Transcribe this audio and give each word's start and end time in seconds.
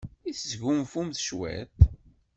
I 0.29 0.31
tesgunfumt 0.33 1.19
cwiṭ? 1.27 1.75